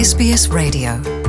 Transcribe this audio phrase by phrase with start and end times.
[0.00, 1.19] SBS Radio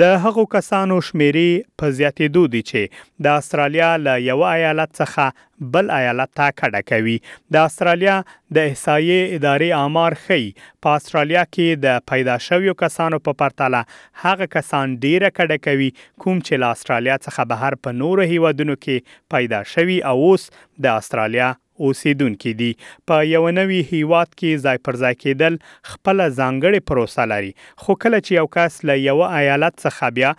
[0.00, 5.90] د هغو کسانو شمیرې په زیاتېدو دي چې د استرالیا له یو ایالت څخه بل
[5.96, 7.16] ایالت ته کډه کوي
[7.56, 8.14] د استرالیا
[8.58, 10.38] د احصایې ادارې آمار خي
[10.86, 13.80] په استرالیا کې د پیدا شویو کسانو په پرتله
[14.26, 19.18] هغه کسان ډیره کډه کوي کوم چې له استرالیا څخه بهر په نورو هیوادونو کې
[19.36, 20.48] پیدا شوي او اوس
[20.86, 21.50] د استرالیا
[21.86, 22.66] اوسیدونکو دي
[23.10, 25.56] په یو نوي هیواد کې ځای پر ځای کېدل
[25.92, 27.52] خپل ځانګړي پروسه لري
[27.84, 30.32] خو کله چې یو کس له یو ایالت څخه بیا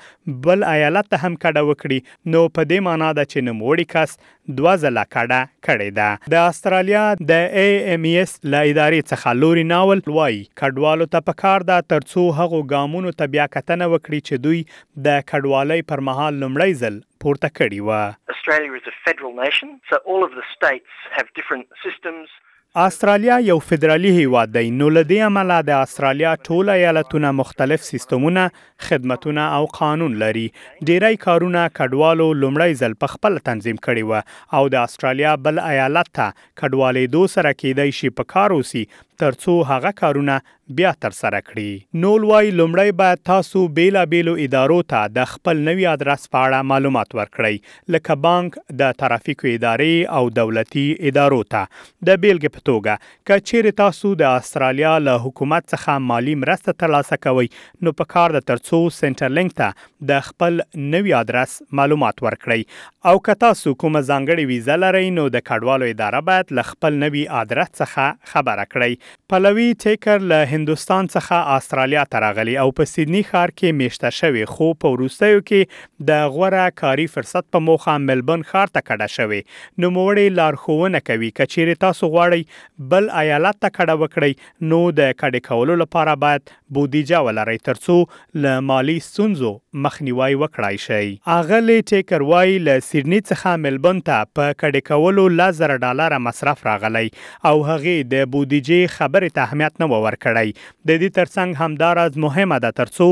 [0.47, 2.00] بل ایالت ته هم کډه وکړي
[2.36, 4.16] نو په دې معنی ده چې نو موړی کس
[4.58, 9.66] دوه ځله کډه کړې ده د استرالیا د اي ام اس ل ادارې څخه لوري
[9.73, 14.62] ناول وای کډوالو ته پکار ده ترڅو هغو ګامونو ته بیا کتنه وکړي چې دوی
[15.08, 17.92] د کډوالۍ پر مهال لمړی ځل پورته کړی و
[18.36, 22.39] Australia is a federal nation so all of the states have different systems
[22.75, 28.45] استرالیا یو فدرالي هیواد دی نو له دې امله د استرالیا ټول ایالتونه مختلف سیستمونه
[28.89, 30.44] خدمتونه او قانون لري
[30.91, 36.12] ډیری کارونه کډوالو لومړی ځل په خپل تنظیم کړي وو او د استرالیا بل ایالت
[36.19, 38.85] ته کډوالې دو سره کېدای شي په کار وسی
[39.22, 40.38] ترڅو هغه کارونه
[40.78, 45.86] بیا تر سره کړي نو لوی لمړی باید تاسو بیلابېلو ادارو ته د خپل نوي
[45.94, 51.62] ادرس په اړه معلومات ورکړئ لکه بانک د ترافیکو ادارې او دولتي ادارو ته
[52.09, 57.48] د بیلګې په توګه کچېر تاسو د استرالیا له حکومت څخه مالی مرسته ترلاسه کوئ
[57.88, 60.59] نو په کار د ترڅو سنټر لینک ته د خپل
[60.98, 66.26] نوي ادرس معلومات ورکړئ او که تاسو کومه ځانګړې ویزه لرئ نو د کډوالو اداره
[66.32, 72.22] باید ل خپل نوي ادرس څخه خبره کړئ پلوي ټیکر له هندستان څخه استرالیا ته
[72.23, 77.07] راغلی او په سیدنی ښار کې میشته شوی خو په وروستیو کې د غوړه کاری
[77.16, 82.89] فرصت په موخه ملبن ښار ته کډه شوی نو موړې لارښوونه کوي کچېر تاسو غواړئ
[82.95, 87.96] بل ایالت ته کډه وکړئ نو د کډه کولو لپاره باید بودیجه ولري ترڅو
[88.44, 89.50] له مالی ستونزو
[89.86, 95.74] مخنیوي وکړای شي اغلی ټیکر وای له سیدنی څخه ملبون ته په کډه کولو لزر
[95.84, 97.04] ډالر مصرف راغلی
[97.52, 102.76] او هغه د بودیجې خبره ته اهمیت نه ورکړی د دې ترڅنګ همداراز مهمه ده
[102.80, 103.09] ترڅو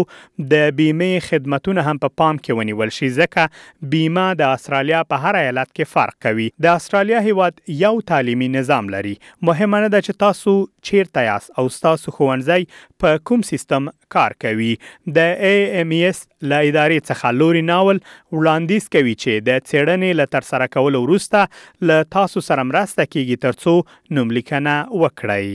[0.56, 5.24] د بیمه خدماتونه هم په پا پام کې ونیول شي ځکه بیمه د استرالیا په
[5.28, 10.06] هر ایالت کې فرق کوي د استرالیا هیواد یو تعلیمي نظام لري مهمه نه ده
[10.10, 10.58] چې تاسو
[10.92, 14.72] چیرته یاست او تاسو خوانځي په کوم سیستم کار کوي
[15.20, 16.22] د ای ایم ایس
[16.54, 18.02] لا ادارې څخه لوري ناول
[18.38, 23.42] وړاندیز کوي چې د چېړنې ل تر سره کول وروسته ل تاسو سره مرسته کیږي
[23.48, 23.76] ترڅو
[24.20, 25.48] نوملیکنه وکړئ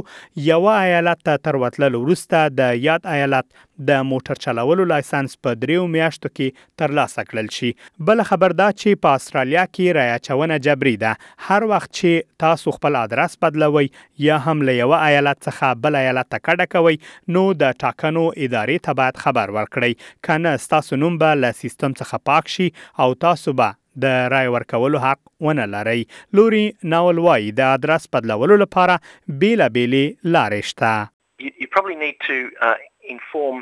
[0.52, 3.52] یو ایالت ته تر وتلو وروسته د یاد ایالت
[3.90, 7.70] د موټر چلولو لایسنس په دریو میاشتو کې ترلاسه کړل شي
[8.10, 11.14] بل خبر دا چې په استرالیا کې رایاچونه جبري ده
[11.50, 13.86] هر وخت چې تاسو خپل آدرس بدلوي
[14.26, 17.00] یا هم له یو ایالت څخه بل ایالت ته کډه کوي
[17.38, 22.22] نو د ټاکنو ادارې ته باید خبر ورکړي کنه تاسو نوم به له سیستم څخه
[22.32, 22.68] پاک شي
[23.06, 26.00] او تاسو به د رای ورکولو حق ونه لري
[26.40, 28.96] لوري ناول وای د ادرس بدلولو لپاره
[29.44, 31.10] بیل بیلې لارې شته
[31.62, 32.36] You probably need to
[32.66, 32.68] uh,
[33.04, 33.62] inform